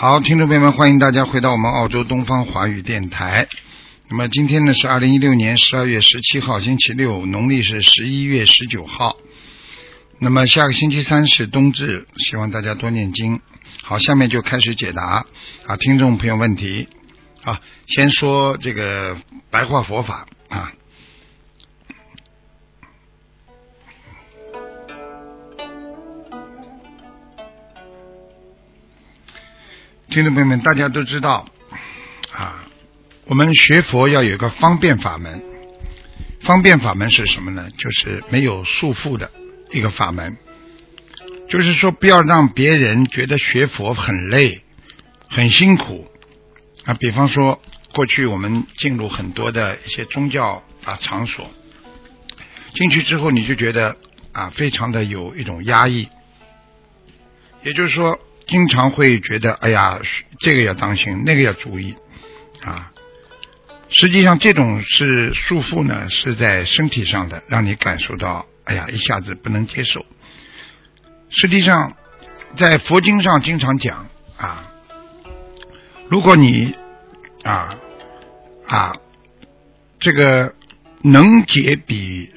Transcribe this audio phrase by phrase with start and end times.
[0.00, 3.48] 好，听众朋友们，欢迎大家回到我们澳洲东方华语电台。
[4.08, 9.16] 那么今天呢是二零一六年十二月十七号，星期六，农历是十一月十九号。
[10.20, 13.40] 那么下个星期三是冬至，希望大家多念经。
[13.82, 15.26] 好，下面就开始解答
[15.66, 16.86] 啊，听众朋友问题。
[17.42, 19.16] 啊，先说这个
[19.50, 20.70] 白话佛法啊。
[30.10, 31.46] 听众朋友们，大家都知道
[32.32, 32.64] 啊，
[33.26, 35.42] 我们学佛要有个方便法门。
[36.40, 37.68] 方便法门是什么呢？
[37.76, 39.30] 就是没有束缚的
[39.70, 40.38] 一个法门。
[41.50, 44.62] 就是说，不要让别人觉得学佛很累、
[45.28, 46.10] 很辛苦
[46.84, 46.94] 啊。
[46.94, 47.60] 比方说，
[47.92, 51.50] 过去我们进入很多的一些宗教啊场所，
[52.72, 53.94] 进去之后你就觉得
[54.32, 56.08] 啊，非常的有一种压抑。
[57.62, 58.18] 也就是说。
[58.48, 60.00] 经常会觉得，哎呀，
[60.40, 61.94] 这个要当心，那个要注意
[62.62, 62.90] 啊。
[63.90, 70.04] 实际上，这种是束缚呢，是在身体上的，让你感受到，哎呀，一下子不能接受。
[71.28, 71.94] 实际上，
[72.56, 74.06] 在佛经上经常讲
[74.38, 74.72] 啊，
[76.08, 76.74] 如果你
[77.44, 77.68] 啊
[78.66, 78.96] 啊
[80.00, 80.54] 这个
[81.02, 82.32] 能解彼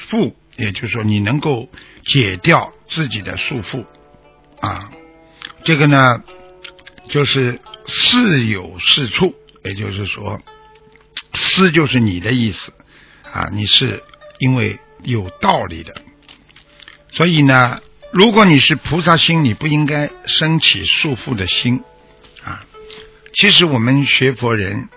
[0.00, 1.68] 缚，也就是说，你能够
[2.04, 3.84] 解掉自己的束缚
[4.60, 4.90] 啊。
[5.64, 6.22] 这个呢，
[7.08, 10.40] 就是事有事处，也就是说，
[11.34, 12.72] 思就是你的意思
[13.32, 14.02] 啊，你是
[14.38, 15.94] 因为有道理的，
[17.12, 17.80] 所以呢，
[18.12, 21.84] 如果你是菩萨心，你不应该升起束缚的心
[22.44, 22.64] 啊。
[23.34, 24.88] 其实我们学佛人，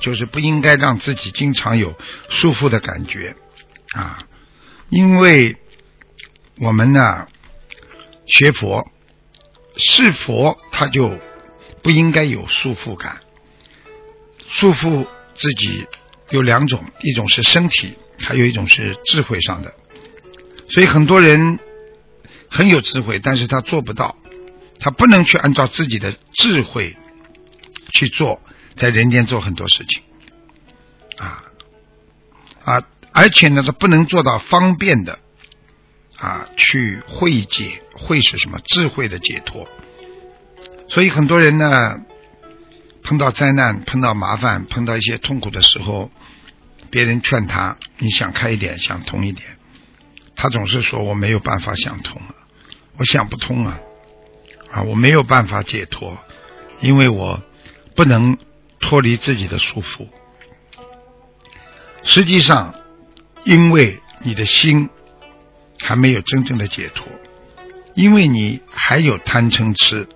[0.00, 1.94] 就是不应该让自己经常有
[2.30, 3.36] 束缚的感觉
[3.94, 4.18] 啊，
[4.88, 5.56] 因为
[6.58, 7.26] 我们呢
[8.26, 8.90] 学佛。
[9.78, 11.16] 是佛，他就
[11.82, 13.20] 不应该有束缚感。
[14.48, 15.06] 束缚
[15.36, 15.86] 自己
[16.30, 19.72] 有两种，一种是身体，还有一种是智慧上的。
[20.70, 21.58] 所以很多人
[22.50, 24.16] 很有智慧，但是他做不到，
[24.80, 26.96] 他不能去按照自己的智慧
[27.92, 28.42] 去做，
[28.76, 30.02] 在人间做很多事情
[31.16, 31.44] 啊
[32.64, 32.82] 啊！
[33.12, 35.18] 而且呢，他不能做到方便的。
[36.18, 38.58] 啊，去会解，会是什么？
[38.64, 39.68] 智慧的解脱。
[40.88, 42.00] 所以很多人呢，
[43.04, 46.10] 碰到灾难、碰到麻烦、碰到一些痛苦的时候，
[46.90, 49.46] 别人劝他，你想开一点，想通一点，
[50.34, 52.34] 他总是说我没有办法想通啊，
[52.96, 53.78] 我想不通啊，
[54.72, 56.18] 啊，我没有办法解脱，
[56.80, 57.40] 因为我
[57.94, 58.36] 不能
[58.80, 60.08] 脱离自己的束缚。
[62.02, 62.74] 实际上，
[63.44, 64.90] 因为你的心。
[65.80, 67.06] 还没有真正的解脱，
[67.94, 70.08] 因为你还有贪嗔痴，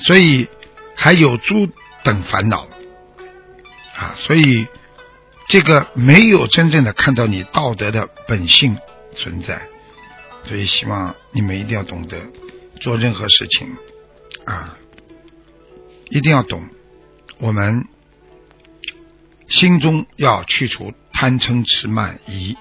[0.00, 0.48] 所以
[0.94, 1.68] 还有诸
[2.04, 2.68] 等烦恼
[3.96, 4.66] 啊，所以
[5.48, 8.76] 这个没有真正的看到你道德的本性
[9.16, 9.60] 存在，
[10.44, 12.18] 所以希望你们一定要懂得
[12.80, 13.76] 做任何事情
[14.44, 14.76] 啊，
[16.10, 16.68] 一定要懂，
[17.38, 17.84] 我们
[19.48, 22.56] 心中要去除贪嗔痴慢疑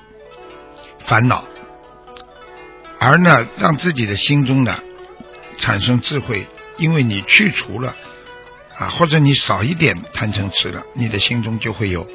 [1.05, 1.45] 烦恼。
[2.99, 4.79] 而呢，让自己的心中呢
[5.57, 6.47] 产生智慧，
[6.77, 7.95] 因为你去除了
[8.77, 12.07] 啊，或者你少一点贪嗔痴了，你的心中就会有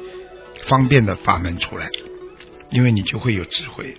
[0.65, 1.89] 方便的法门出来，
[2.69, 3.97] 因为你就会有智慧。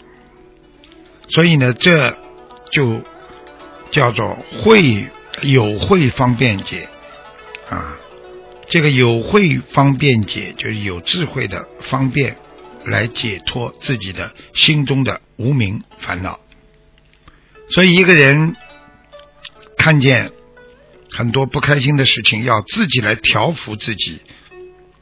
[1.29, 2.17] 所以呢，这
[2.71, 3.01] 就
[3.91, 5.07] 叫做会
[5.43, 6.89] 有慧方便解
[7.71, 7.97] 啊，
[8.69, 12.37] 这个有慧方便解就是有智慧的方便
[12.85, 16.41] 来解脱自己的心中的无名烦恼。
[17.71, 18.57] 所以，一个人
[19.79, 20.31] 看见
[21.11, 24.21] 很多不开心的事情，要自己来调服自己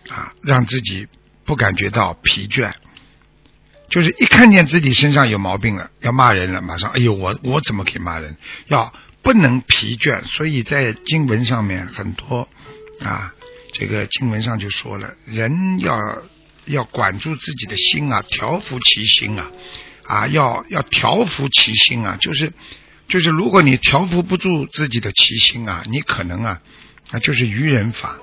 [0.08, 1.08] 啊，让自己
[1.44, 2.72] 不感觉到疲倦。
[3.90, 8.36] 就是一看见自己身上有毛病了，要骂人了，马上哎呦，我我怎么可以骂人？
[8.68, 8.92] 要
[9.22, 10.24] 不能疲倦。
[10.24, 12.48] 所以在经文上面很多
[13.00, 13.34] 啊，
[13.72, 15.98] 这个经文上就说了，人要
[16.64, 19.50] 要管住自己的心啊，调服其心啊。
[20.06, 22.52] 啊，要要调服其心啊，就是
[23.08, 26.60] 就是如果你调伏不住自己的其心啊，你可能啊，
[27.10, 28.16] 那就是愚人法，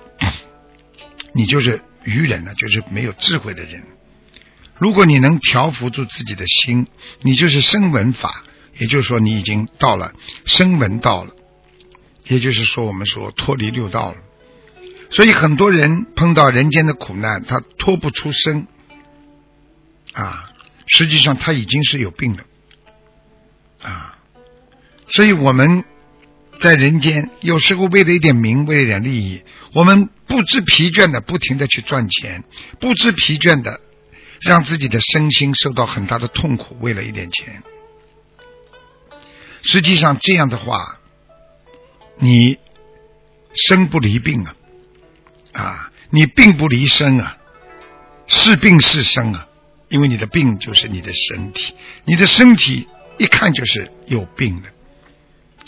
[1.34, 3.84] 你就是愚人了，就是没有智慧的人。
[4.78, 6.88] 如果你能调伏住自己的心，
[7.22, 8.44] 你就是声闻法，
[8.78, 10.14] 也就是说你已经到了
[10.46, 11.34] 声闻道了，
[12.26, 14.18] 也就是说我们说脱离六道了。
[15.12, 18.68] 所以很多人碰到人间的苦难，他脱不出声
[20.14, 20.49] 啊，
[20.90, 22.44] 实际上他已经是有病了
[23.82, 24.18] 啊。
[25.10, 25.86] 所以我们
[26.60, 29.44] 在人间有时候为了一点名，为了一点利益，
[29.74, 32.44] 我们不知疲倦的不停的去赚钱，
[32.80, 33.80] 不知疲倦的。
[34.42, 37.62] 让自己的身心受到很大的痛苦，为了一点钱。
[39.64, 40.98] 实际上这样的话，
[42.20, 42.58] 你
[43.54, 44.56] 生不离病啊，
[45.52, 47.36] 啊，你病不离身啊，
[48.28, 49.49] 是病是生啊，
[49.90, 51.74] 因为你的病就是你的身体，
[52.06, 52.88] 你的身体
[53.18, 54.70] 一看就是有病的，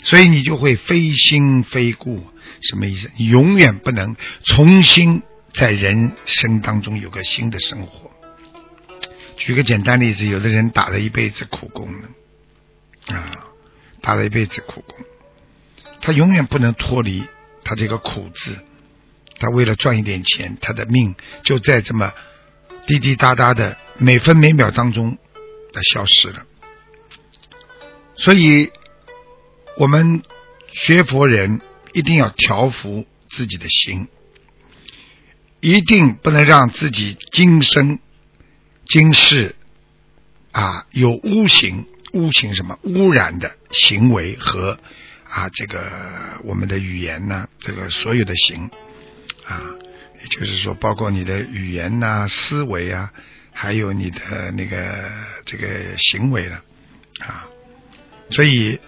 [0.02, 2.24] 所以你就会非心非故，
[2.62, 3.10] 什么意思？
[3.16, 5.22] 你永远不能重新
[5.52, 8.10] 在人生当中有个新的生活。
[9.36, 12.08] 举个简单例子，有的人打了一辈子苦工呢，
[13.08, 13.30] 啊，
[14.00, 14.96] 打了一辈子苦工，
[16.00, 17.24] 他永远不能脱离
[17.64, 18.56] 他这个苦字，
[19.40, 22.12] 他为了赚一点钱，他的命就在这么
[22.86, 25.18] 滴滴答答的每分每秒当中
[25.72, 26.46] 的消失了。
[28.14, 28.70] 所以，
[29.76, 30.22] 我们
[30.68, 31.60] 学佛人
[31.92, 34.08] 一定要调伏自己的心，
[35.60, 37.98] 一定不能让自己今生。
[38.84, 39.54] 今世
[40.50, 44.78] 啊，有污形、污形什么污染的行为和
[45.26, 45.90] 啊，这个
[46.44, 48.70] 我们的语言呢，这个所有的行
[49.46, 49.62] 啊，
[50.20, 53.12] 也就是说，包括你的语言呐、思维啊，
[53.52, 55.10] 还有你的那个
[55.44, 56.62] 这个行为了
[57.20, 57.46] 啊。
[58.30, 58.80] 所以，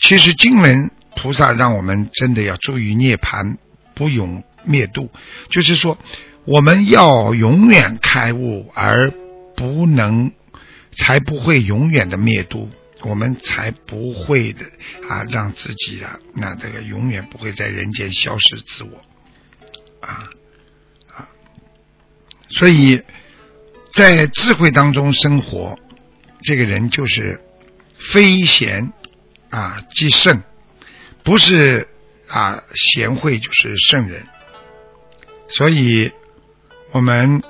[0.00, 3.56] 其实经文菩萨让我们真的要注意涅槃，
[3.94, 5.10] 不永灭度，
[5.50, 5.98] 就是说。
[6.44, 9.12] 我们要永远开悟，而
[9.54, 10.32] 不能
[10.96, 12.68] 才不会永远的灭度，
[13.02, 14.64] 我们才不会的
[15.08, 19.00] 啊，让自己啊，那这个永远不会在人间消失自我
[20.00, 20.24] 啊
[21.14, 21.28] 啊！
[22.48, 23.00] 所以
[23.94, 25.78] 在智慧当中生活，
[26.42, 27.40] 这个人就是
[27.98, 28.92] 非贤
[29.50, 30.42] 啊即圣，
[31.22, 31.88] 不是
[32.28, 34.26] 啊贤惠就是圣人，
[35.48, 36.12] 所以。
[36.94, 37.42] 我们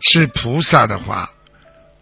[0.00, 1.30] 是菩萨的话，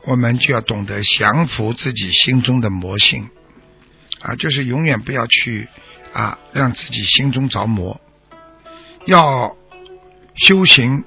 [0.05, 3.29] 我们就要懂得降服自己心中的魔性。
[4.20, 5.67] 啊，就是永远不要去
[6.12, 8.00] 啊让自己心中着魔，
[9.06, 9.56] 要
[10.37, 11.02] 修行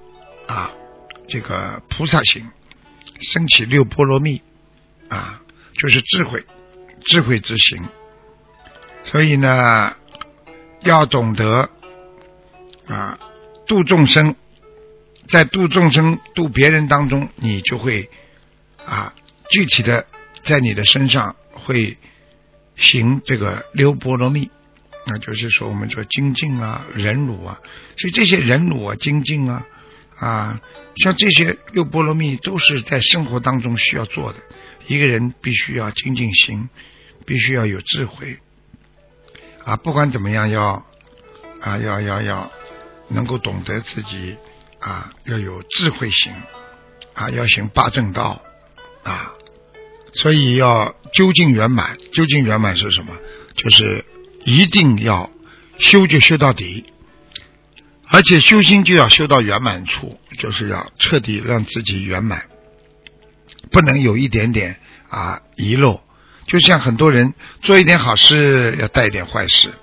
[0.46, 0.74] 啊
[1.30, 2.52] 这个菩萨行，
[3.22, 4.42] 升起六波罗蜜
[5.10, 5.42] 啊，
[5.78, 6.46] 就是智慧
[7.06, 7.84] 智慧之行。
[9.06, 9.96] 所以呢，
[10.82, 11.70] 要懂得
[12.88, 13.20] 啊
[13.68, 14.36] 度众生。
[15.30, 18.10] 在度众生、度别人当中，你就会
[18.86, 19.14] 啊，
[19.50, 20.08] 具体的
[20.44, 21.98] 在你的身上会
[22.78, 24.50] 行这个六波罗蜜，
[25.06, 27.60] 那就是说我们说精进啊、忍辱啊，
[27.98, 29.66] 所以这些忍辱啊、精进啊
[30.20, 30.62] 啊，
[30.98, 34.40] 像这些六波罗蜜都是在生活当中需要做的。
[34.88, 36.70] 一个人必须要精进心，
[37.26, 38.38] 必须要有智慧
[39.64, 40.86] 啊，不管怎么样要
[41.62, 42.52] 啊要要要
[43.10, 44.36] 能够懂得自己。
[44.80, 46.32] 啊，要有智慧行
[47.16, 48.44] 啊，要行八正道
[49.02, 49.34] 啊，
[50.14, 51.98] 所以要究竟圆满。
[52.14, 53.12] 究竟圆满是什么？
[53.56, 54.06] 就是
[54.46, 55.32] 一定要
[55.80, 56.86] 修就修到底，
[58.10, 62.46] 而且修心就要修到圆满处，就是要彻底让自己圆满，
[63.72, 66.02] 不能有一点点啊遗漏。
[66.48, 69.74] 就像很多人做一点好事要带一点坏事，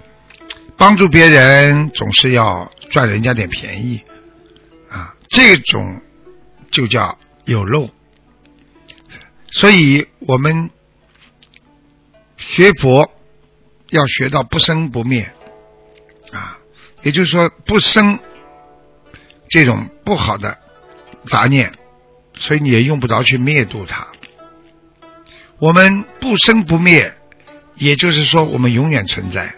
[0.78, 4.02] 帮助别人总是要赚人家点便宜
[4.88, 5.14] 啊。
[5.28, 6.00] 这种
[6.71, 7.90] 就叫有漏，
[9.50, 10.71] 所以我们
[12.38, 13.12] 学佛
[13.90, 15.31] 要学到不生不灭
[16.33, 16.59] 啊，
[17.02, 18.18] 也就是说不生
[19.49, 20.59] 这种不好的
[21.28, 21.73] 杂念，
[22.38, 24.06] 所以你也用不着去灭度它。
[25.59, 27.14] 我们不生不灭，
[27.76, 29.54] 也就是说我们永远存在，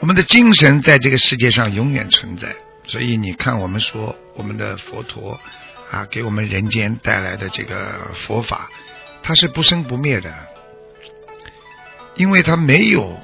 [0.00, 2.54] 我们的精神在这个世界上永远存在。
[2.84, 5.38] 所以你看，我们说我们的佛陀
[5.90, 8.70] 啊，给我们人间带来的这个佛法，
[9.22, 10.32] 它是不生不灭的，
[12.14, 13.18] 因为它没有。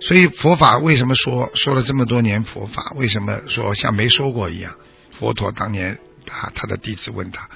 [0.00, 4.74] 所以佛法为什么说说了这么多年佛法，为什么说像没说过一样？
[5.10, 5.98] 佛陀当年
[6.30, 7.48] 啊，他的弟子问他，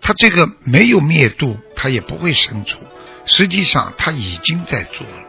[0.00, 2.78] 他这个没有灭度，他也不会生出。
[3.24, 5.24] 实际上他已经在做了。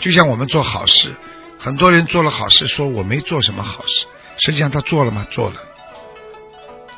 [0.00, 1.14] 就像我们做好事，
[1.58, 4.06] 很多人做了好事，说我没做什么好事，
[4.38, 5.26] 实际上他做了吗？
[5.30, 5.56] 做了。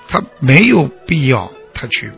[0.08, 2.12] 他没有必要他去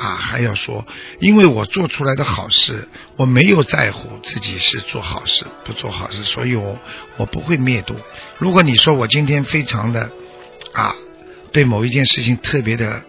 [0.00, 0.86] 啊，还要说，
[1.20, 6.78] 因为我做出来的好事，我没有在乎自己是做好事不做好事，所以我
[7.18, 7.94] 我不会灭度。
[8.38, 10.10] 如果你说我今天非常的
[10.72, 10.96] 啊，
[11.52, 13.04] 对某一件事情特别的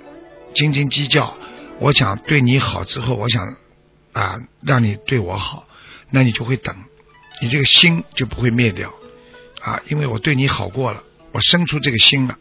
[0.53, 1.37] 斤斤计较，
[1.79, 3.55] 我想对你好之后，我想
[4.11, 5.65] 啊让你对我好，
[6.09, 6.75] 那你就会等，
[7.41, 8.93] 你这个心就不会灭掉
[9.61, 12.37] 啊，因为我对你好过了，我生出这个心了。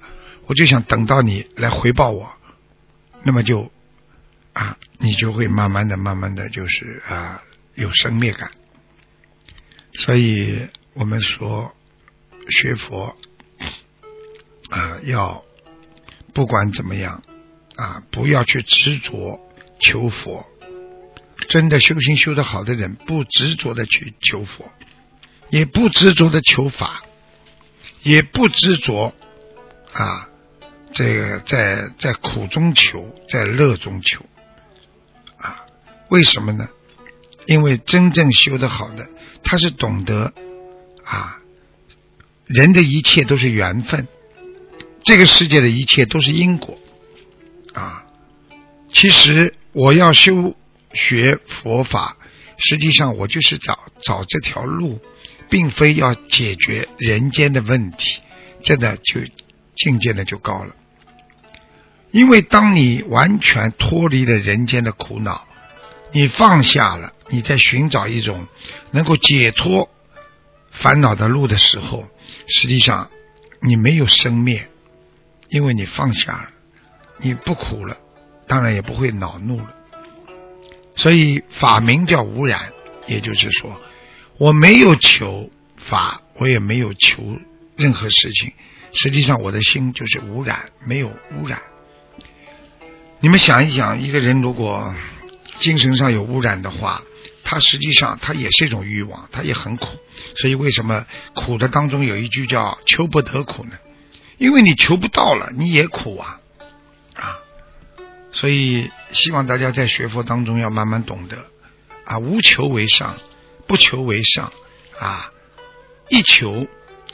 [0.47, 2.33] 我就想等到你来回报我，
[3.23, 3.71] 那么就
[4.53, 7.43] 啊，你就会慢慢的、慢慢的就是啊
[7.75, 8.51] 有生灭感。
[9.95, 11.75] 所以我们说
[12.51, 13.17] 学佛
[14.71, 15.45] 啊，要
[16.33, 17.23] 不管怎么样
[17.77, 19.41] 啊，不要去执着
[19.81, 20.47] 求佛。
[21.49, 24.71] 真的修行修得好的人，不执着的去求佛，
[25.49, 27.03] 也不执着的求法，
[28.03, 29.15] 也不执着
[29.93, 30.29] 啊。
[30.93, 34.25] 这个在在苦中求，在乐中求，
[36.11, 36.69] 为什么呢？
[37.47, 39.09] 因为真正修得好的，
[39.43, 40.33] 他是懂得
[41.05, 41.41] 啊，
[42.47, 44.07] 人的一切都是缘分，
[45.03, 46.79] 这个世界的一切都是因果，
[47.73, 48.05] 啊，
[48.93, 50.55] 其实我要修
[50.93, 52.17] 学佛法，
[52.59, 55.01] 实际上我就是找找这条路，
[55.49, 58.21] 并非要解决人间的问题，
[58.63, 59.21] 这的就
[59.77, 60.75] 境界呢就高了。
[62.11, 65.47] 因为当你完全脱离了人间的苦恼，
[66.13, 68.47] 你放下了，你在寻找一种
[68.91, 69.89] 能够解脱
[70.71, 72.09] 烦恼的路的时候，
[72.47, 73.11] 实际上
[73.61, 74.69] 你没有生灭，
[75.49, 76.49] 因为你放下了，
[77.19, 77.97] 你不苦了，
[78.47, 79.75] 当然也不会恼怒了。
[80.97, 82.73] 所以法名叫无染，
[83.07, 83.81] 也就是说，
[84.39, 87.23] 我没有求法，我也没有求
[87.77, 88.53] 任何事情，
[88.93, 91.63] 实际上我的心就是无染，没有污染。
[93.21, 94.95] 你们想一想，一个人如果
[95.61, 97.03] 精神上有污染的话，
[97.45, 99.87] 他实际上他也是一种欲望，他也很苦。
[100.37, 103.79] 所以为什么苦的当中有一句叫“求不得苦”呢？
[104.39, 106.41] 因为你求不到了，你也苦啊
[107.15, 107.39] 啊！
[108.33, 111.45] 所以希望大家在学佛当中要慢慢懂得
[112.05, 113.19] 啊，无求为上，
[113.67, 114.51] 不求为上
[114.99, 115.31] 啊，
[116.09, 116.67] 一求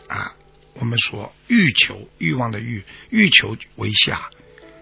[0.07, 0.35] 啊，
[0.75, 4.31] 我们说欲求欲望的欲，欲求为下。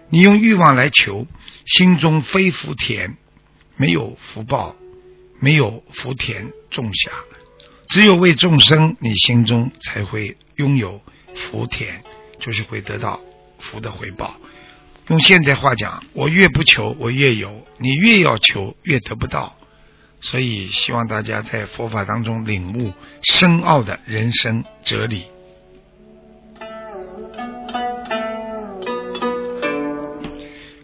[0.09, 1.25] 你用欲望来求，
[1.65, 3.17] 心中非福田，
[3.77, 4.75] 没有福报，
[5.39, 7.11] 没有福田种下，
[7.89, 11.01] 只有为众生，你心中才会拥有
[11.35, 12.01] 福田，
[12.39, 13.19] 就是会得到
[13.59, 14.35] 福的回报。
[15.07, 19.55] 用现在话讲，我越不求，我越有；你越要求，越得不到。
[20.21, 25.25] 所以，希望大家在佛法当中领悟深奥的人生哲理。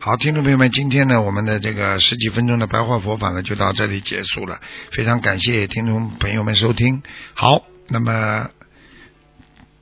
[0.03, 4.59] 好，听众朋友们，今天呢，我们的这个十几分钟的白话佛法呢，就到这里结束了。
[4.91, 7.03] 非常感谢听众朋友们收听。
[7.35, 8.49] 好，那么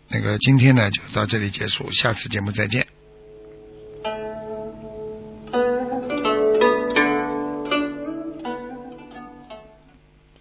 [0.10, 2.89] 那个今天呢，就到这里结束，下次节目再见。